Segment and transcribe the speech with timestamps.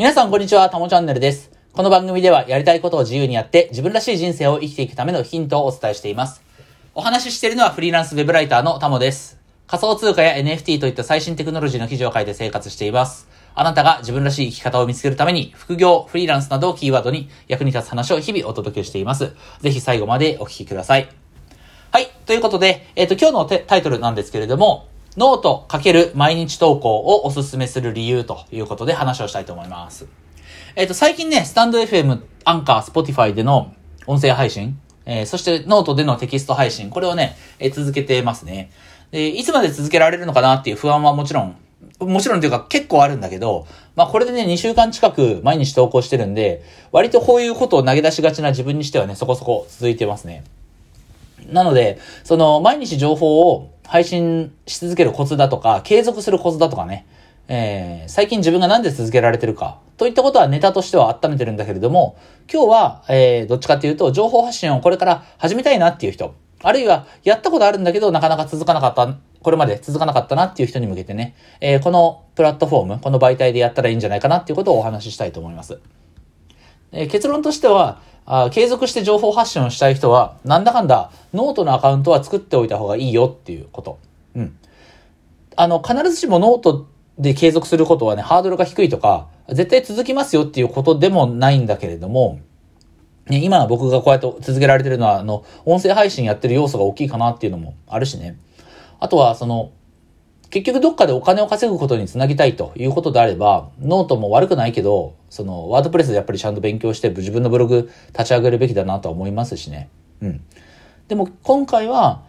[0.00, 1.50] 皆さんこんにちは、たもチャンネルです。
[1.74, 6.42] この番組ではやりたいことを自由にやって自分らしい人生を生きていくためのヒントをお伝えしています。
[6.94, 9.38] お話ししているのはフリーランスウェブライターのたもです。
[9.66, 13.28] 仮想通貨や NFT といった最新テクノロジーの記事を書いて生活しています。
[13.54, 19.34] あなたが自分らしい生き方を見つけるために副業、フリーランスなどをキーワードに役に立つ話を日々お届けしています。
[19.60, 21.10] ぜひ最後までお聞きください。
[21.92, 22.06] はい。
[22.24, 30.06] ということで、えっ、と、今日のタイトルなんですけれども、note×毎日投稿をおすすめする理由ということで話をしたいと思います。
[30.76, 33.74] えっ、と、最近ね、スタンド FM、アンカー、スポティファイでの
[34.06, 38.70] 音声配信、えーそしてノートでのテキスト配信、これをね、えー続けてますね。
[39.10, 41.56] で、いつまで続けられるのかなっていう不安はもちろん、
[41.98, 43.66] もちろんというか結構あるんだけど、
[43.96, 50.44] まあこれでね、2週間近く毎日投稿してるんで、割とこういうことを投げ出しがちな自分にしてはね、そこそこ続いてますね。
[51.48, 57.08] なので、その、毎日情報を配信し続けるコツだとか、継続するコツだとかね、
[57.48, 62.16] えー、最近自分がなんで続けられてるか、といったことはネタとしては温めてるんだけれども、
[62.48, 75.80] 今日は、えー、どっちかっていうと、情報発信をこれから始めたいなっていう人、あるいは、やったことあるんだけど、なかなか続かなかった、これまで続かなかったなっていう人に向けてね、えー、このプラットフォーム、この媒体でやったらいいんじゃないかなっていうことをお話ししたいと思います。
[76.92, 78.00] え結論としては
[78.32, 83.98] あ、継続して情報発信をしたい人は、なんだかんだ、ノートのアカウントは作っておいた方がいいよっていうこと。
[84.36, 84.56] うん。
[85.56, 86.86] あの、必ずしもノート
[87.18, 92.38] で継続することはね、ハードルが低いとか、絶対続きますよっていうことでもないんだけれども、
[93.26, 98.38] ね、今僕がこうやって続けられてるのは、あの、音声配信やってる要素が大きいかなっていうのもあるしね。
[99.00, 99.72] あとは、その、
[100.50, 109.88] 結局どっかでお金を稼ぐことにつなぎたいということであれば、ノートも悪くないけど、その、 WordPress でやっぱりちゃんと勉強して自分のブログ立ち上げるべきだなとは思いますしね。
[110.20, 110.40] うん。
[111.06, 112.22] でも今回は、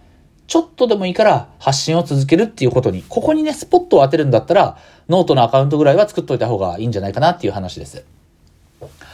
[0.46, 4.78] ちょっとでもいいから発信を続けるっていうことに、ここにね、スポットを当てるんだったら、
[5.10, 8.06] ノートのアカウントぐらいは作っといた方がいいんじゃないかなっていう話です。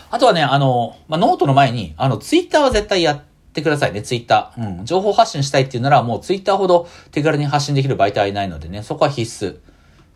[0.10, 3.24] あとはね、あの、まあ、ノートの前に、あの、ツイッターは絶対や
[3.58, 4.80] ってくださいね、ツイッター。
[4.80, 4.86] うん。
[4.86, 9.60] 情報発信したいっていうなら、もうツイッターほど手軽に発信できる媒体ないのでね、そこは必須。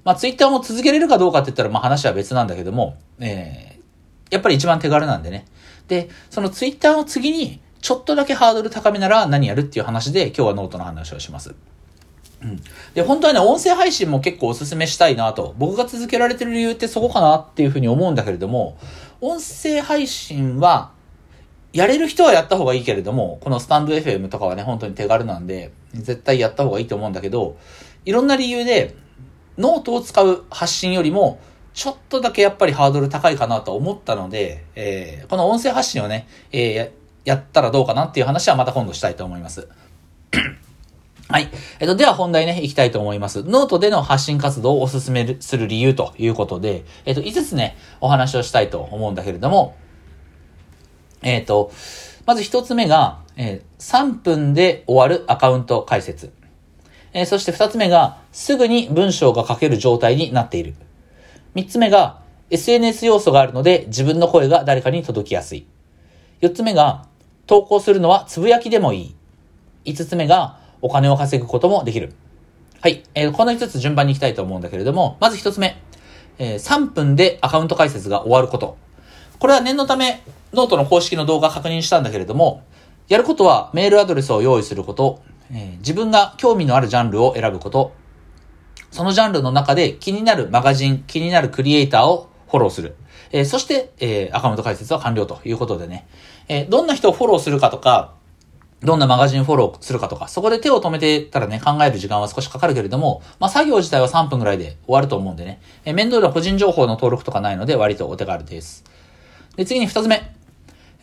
[0.04, 5.46] まあ、ツイッターも続けれるかどうかって言ったら、まあ、話は別なんだけども、えー、やっぱり一番手軽なんでね。
[5.88, 11.56] で、そのツイッターの次に、ちょっとだけハードル高めなら何やるっていう話で、今日はノートの話をします。
[12.44, 12.60] うん。
[12.94, 15.56] で、本当はね、音声配信も結構おすすめしたいなと。
[15.58, 18.78] 僕が続けられてる理由ってそこかなっていうふうに思うんだけれども、
[19.20, 20.92] 音声配信は、
[21.74, 27.58] やれる人はやった方がいいけれども、このスタンド FM とかはね、本当に手軽なんで、絶対やった方がいいと思うんだけど、
[28.06, 28.96] いろんな理由で、
[29.58, 31.40] ノートを使う発信よりも、
[31.74, 39.68] ちょっとだけやっぱりハードル高いかなと思ったので、えー、この音声発信をね、えーや、ったらどうかなっていう話はまた今度したいと思います。
[41.30, 41.50] はい。
[41.80, 43.44] えっと、では本題ね、行きたいと思います。
[43.44, 49.76] ノートでの発信活動をお勧めする理由ということで、えっと、5つね、お話をしたいと思うんだけれども、
[51.22, 51.72] えっと、
[52.26, 56.32] まず1つ目が、えー3分で終わるアカウント開設。
[57.14, 60.76] えーそして2つ目が、すぐに文章が書ける状態になっている。
[61.56, 65.66] 3つ目が、SNS 要素があるので自分の声が誰かに届きやすい。
[66.42, 67.08] 4つ目が、
[67.48, 69.16] 投稿するのはつぶやきでもいい。
[69.86, 72.14] 5つ目が、お金を稼ぐこともできる。
[72.82, 73.04] はい。
[73.16, 75.82] えーこの5つ順番に行きたいと思うんだけれども、まず1つ目。
[76.40, 78.78] えー3分でアカウント解説が終わること。
[79.42, 80.22] これは念のため、
[80.54, 82.64] ノートの公式の動画確認したんだけれども、
[83.08, 87.92] やることはメールアドレスを用意すること、えー自分が興味のあるジャンルを選ぶこと、
[88.92, 92.96] そのジャンルの中で気になるマガジン、気になるクリエイターをフォローする。
[93.32, 96.06] えーそして、えーアカウント解説は完了ということでね、
[96.48, 98.14] えーどんな人をフォローするかとか、
[98.84, 108.84] どんなマガジンフォローするかとか、そこで手を止めてたらね、考える時間は少しかかるけれども、まあ作業自体は3分ぐらいで終わると思うんでね、え面倒な個人情報の登録とかないので割とお手軽です。
[109.56, 110.22] で、次に2つ目。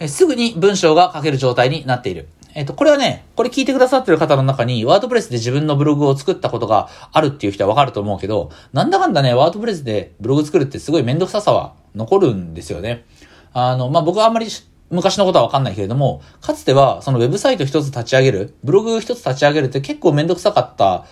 [0.00, 2.28] えすぐに文章が書ける状態になっている。
[2.54, 13.04] えっ、と、これはね、これ聞いてくださってる方の中に、ワードプレスで自分のブログを作ったことがあるっていう人はわかると思うけど、なんだかんだね、ワードプレスでブログ作るってすごいめんどくささは残るんですよね。
[13.52, 14.46] あの、まあ、僕はあんまり
[14.90, 21.04] 昔のことはわかんないけれども、かつてはそのウェブサイト一つ立ち上げる、ブログ一つ立ち上げるって結構めんどくさかった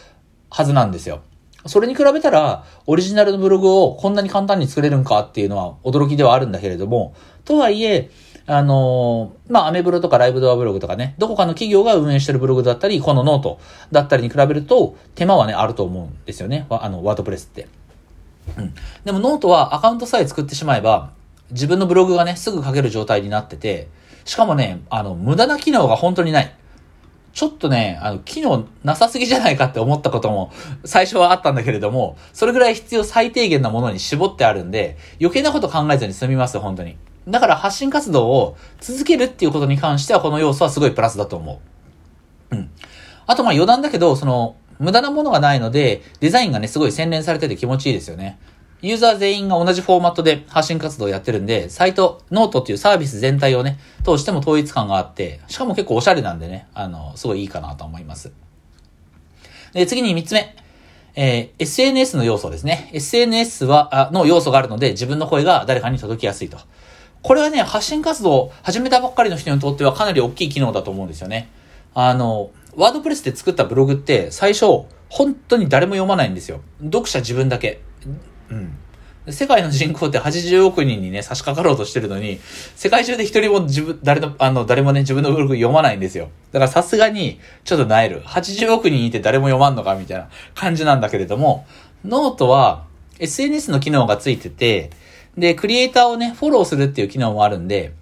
[0.48, 1.20] はずなんですよ。
[1.68, 7.14] それに比べたら、オリジナルのブログをこんなに簡単に作れるんかっていうのは驚きではあるんだけれども、
[7.44, 8.10] とはいえ、
[8.48, 13.58] あのーまあ、アメブロとかライブドアブログとかね、どこかの企業が運営してるブログだったり、このノート
[13.90, 16.66] だったりに比べると、手間はね、あると思うんですよね。
[16.70, 17.66] あの、 WordPress って。
[18.56, 18.74] うん。
[19.04, 21.10] でもノートはアカウントさえ作ってしまえば、
[21.50, 23.88] 自分のブログがね、すぐ書ける状態になってて、
[24.24, 26.54] しかもね、あの、無駄な機能が本当にない。
[27.36, 30.50] ちょっとね、あの、機能なさすぎじゃないかって思ったことも
[30.86, 36.96] 最初はあったんだけれども、それぐらい必要最低限なものに絞ってあるんで、余計なこと考えずに済みます、本当に。
[37.28, 41.60] だから発信活動を続けるっていうことに関してはこの要素はすごいプラスだと思
[42.50, 42.56] う。
[42.56, 42.70] うん。
[43.26, 48.38] あとまあ余談だけど、その、無駄なものがないので、デザインがね、すごい洗練されてて気持ちいいですよね。
[48.86, 58.32] ユーザー全員が同じフォーマットで発信活動をやってるんで、サイト、ノートっていうサービス全体をね、通しても統一感があって、しかも結構おしゃれなんでね、あの、すごいいいかなと思います。
[59.72, 60.54] で、次に3つ目。
[61.18, 62.90] えー、SNS の要素ですね。
[62.92, 66.58] SNS は、あの要素があるので、自分の声が誰かに届きやすいと。
[67.22, 71.48] これはね、発信活動を始めたばっかりの人にとってはかなり大きい機能だと思うんですよね。
[71.94, 76.60] あの、 WordPress で作ったブログって最初、本当に誰も読まないんですよ。
[76.84, 77.80] 読者自分だけ。
[78.50, 78.78] うん。
[79.32, 82.38] 世界の人口って80億人にね、差し掛かろうとしてるのに、
[82.76, 86.28] 世界中で一人も自分、誰の、あの、誰もね、自分のブログ読まないんですよ。
[86.52, 88.22] だからさすがに、ちょっと萎える。
[88.22, 91.66] 80億人いて誰も読まんのかみたいな感じなんだけれども、
[92.04, 92.84] ノートは
[93.18, 94.90] SNS の機能がついてて、
[95.36, 97.92] で、クリエイターをね、フォローするっていう機能もあるんで、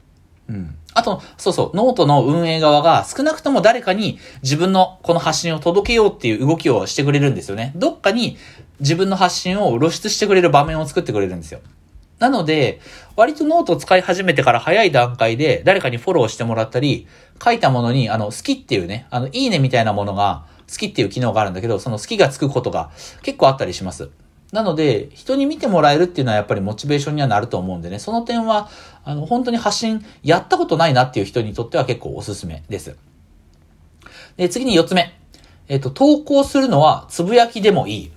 [0.48, 0.76] うん。
[0.94, 7.72] あと、そうそう、ノートの運営側が少なくとも誰かに自分のこの発信を届けようっていう動きをしてくれるんですよね。
[7.76, 8.36] どっかに
[8.80, 11.60] 自分の発信を露出してくれる場面を作ってくれるんですよ。
[12.20, 12.80] なので、
[13.16, 17.06] 割とノートを使い始めてから早い段階で誰かにフォローしてもらったり、
[17.44, 22.90] 書いたものに、あの、好きっていうね、あの、いいねみたいなものが、好きっていう機能があるんだけど、その好きがつくことが
[23.22, 24.10] 結構あったりします。
[24.52, 28.70] なので、人に見てもらえるっていうのはやっぱりモチベーションにはなると思うんでね、その点は、
[29.04, 32.96] あの、本当に発信やったことないなっていう人にとっては結構おすすめです。
[34.36, 35.12] で、次に4つ目。
[35.68, 38.12] えっ、と、投稿するのはつぶやきでもいい。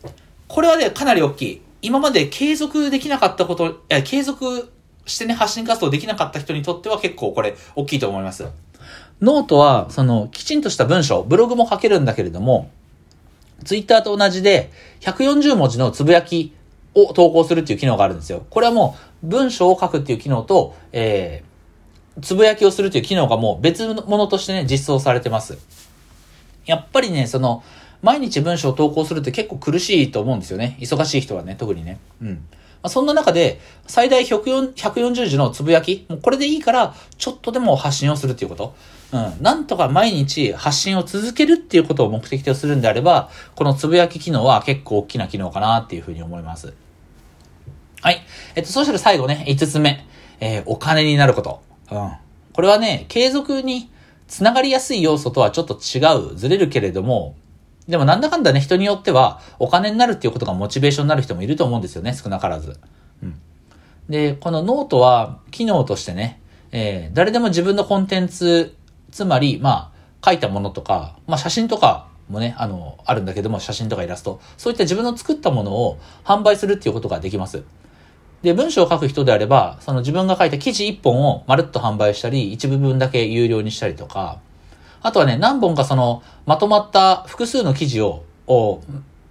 [0.47, 1.61] これはね、かなり大きい。
[1.81, 4.71] 今まで継続できなかったこと、え、継続
[5.05, 8.45] してね、発信活動できなかった人にとっては結構これ大きいと思います。
[9.21, 12.69] ノートは、その、きちんとした文章、ブログも書けるんだけれども、
[13.63, 14.71] ツイッターと同じで、
[15.01, 16.53] 140文字のつぶやき
[16.93, 18.45] を投稿するっていう機能があるんですよ。
[18.49, 25.57] これはもう、文章を書くっていう機能と、えー、つぶやきをするっていう機能がもう別物としてね、実装されてます。
[26.65, 27.63] やっぱりね、その、
[28.01, 30.77] 毎日文章を投稿するって結構苦しいと思うんですよね。
[30.79, 31.99] 忙しい人はね、特にね。
[32.21, 32.29] うん。
[32.29, 32.39] ま
[32.83, 38.75] あ、そんな中で、最大140字のつぶやき、もうこれでいいから、ちょっとでも発信をするっていうこと。
[39.11, 39.43] うん。
[39.43, 46.73] なんとか毎日発信を続けるっていうことを目的とするんであれば、このつぶやき機能は結構大きな機能かなっていうふうに思います。
[48.01, 48.21] はい。
[48.55, 50.05] えっと、そしたら最後ね、5つ目。
[50.39, 51.61] えー、お金になること。
[51.91, 52.11] うん。
[52.53, 53.89] これはね、継続に
[54.27, 57.35] つながりやすい要素とはちょっと違う、ずれるけれども、
[57.87, 62.77] でもなんだかんだね、人によっては、お金になるっていうことがモチベーションになる人もいると思うんですよね、少なからず。
[63.23, 63.39] うん。
[64.09, 68.75] で、このノートは、機能としてね、えー、誰でも自分のコンテンツ
[69.11, 74.41] つまり、まあ、書いたものとか、まあ写真とかもね、あの、あるんだけども、写真とかイラスト。
[74.57, 77.63] そういった自分の作ったものを販売するっていうことができます。
[78.41, 84.39] で、文章を書く人であれば、その自分が書いた記事1本をまるっと販売したり、一部分だけ有料にしたりとか、
[85.01, 88.81] あとはね、何本かその、まとまった複数の記事を、を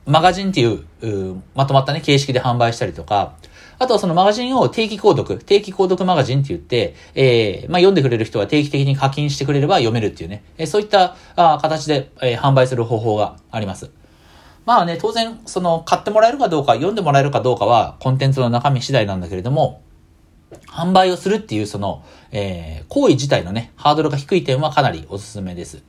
[0.06, 3.34] マガジンっていう、うまとまったね、形式で販売したりとか、
[3.78, 13.90] あとはそのマガジンを定期購読、定期購読マガジンって言って、えー、まあ、読んでくれる人は定期的に課金してくれれば読めるっていうね、えー、そういったあ形で、えー、販売する方法があります。
[14.64, 19.82] まあね、当然、その、買ってもらえるかどうか、読んでもらえるかどうかは、コンテンツの中身次第なんだけれども、
[20.68, 25.82] 販売をするっていうその、えー、行為自体のね、ハードルが低い点はかなりおすすめです。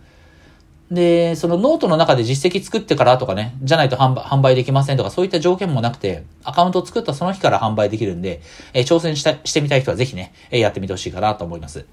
[0.92, 8.42] で、そのノートの中で実績作ってからとかね、じゃないと販売できませんとか、そういった条件もなくて、アカウントを作ったその日から販売できるんで、
[8.74, 11.86] えー、挑戦したしてみたい人はぜひね、えー、やってみてほしいかなと思います。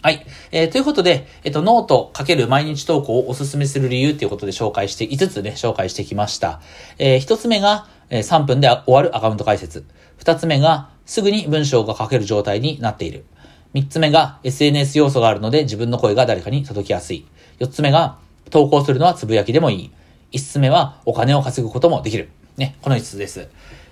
[0.00, 0.26] はい。
[0.50, 6.60] えー、ということで、えっ、と、ノートかける毎日投稿をお勧めする理由っていうことで紹介して、5つね、紹介してきました。
[6.98, 9.84] えー、1つ目が、えー、3分で終わるアカウント解説。
[10.18, 13.26] 2つ目が、すぐに文章が書ける状態になっている。
[13.74, 17.24] 3つ目が、SNS 要素があるので自分の声が誰かに届きやすい。
[17.60, 18.18] 4つ目が、
[18.50, 19.90] 投稿するのはつぶやきでもいい。
[20.32, 22.30] 5つ目は、お金を稼ぐこともできる。
[22.56, 23.48] ね、この5つです。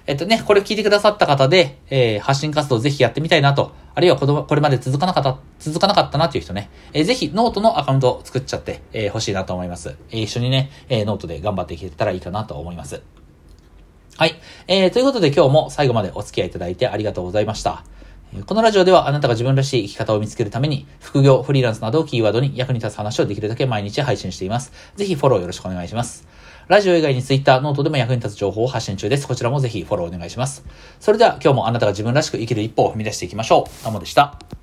[0.07, 9.97] えっとね、これ聞いてくださった方で、えー、発信活動ぜひやってみたいなと、あるいはこのこれまで続かなかった、続かなかったなっていう人ね、えー、ぜひノートのアカウントを作っちゃって、えー、欲しいなと思います。
[10.11, 13.02] えー、一緒にね、えー、ノートで頑張っていけたらいいかなと思います。
[14.17, 14.35] はい。
[14.67, 17.85] えー、ということで今日も最後までお付き合いいただいてありがとうございました。
[18.47, 24.73] このラジオではあなたが自分らしい生き方を見つけるために、副業、フリーランスなどをキーワードに役に立つ話をできるだけ毎日配信しています。
[24.95, 26.29] ぜひフォローよろしくお願いします。
[26.69, 29.27] ラジオ以外にツイッター、ノートでも役に立つ情報を発信中です。
[29.27, 30.65] こちらもぜひフォローお願いします。
[31.01, 33.85] それでは今日もあなたが自分らしく生きる一歩を踏み出していきましょう。
[33.85, 34.60] タモでした。